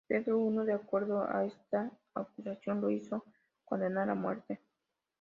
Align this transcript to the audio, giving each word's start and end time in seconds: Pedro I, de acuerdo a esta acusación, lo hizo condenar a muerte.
Pedro 0.07 0.39
I, 0.49 0.65
de 0.65 0.73
acuerdo 0.73 1.21
a 1.23 1.45
esta 1.45 1.91
acusación, 2.15 2.81
lo 2.81 2.89
hizo 2.89 3.23
condenar 3.65 4.09
a 4.09 4.15
muerte. 4.15 4.59